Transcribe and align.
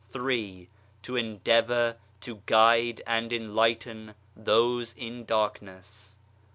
3. 0.09 0.67
To 1.03 1.15
endeavour 1.15 1.95
to 2.21 2.41
guide 2.47 3.03
and 3.05 3.31
enlighten 3.31 4.15
those 4.35 4.95
in 4.97 5.25
darkness. 5.25 6.17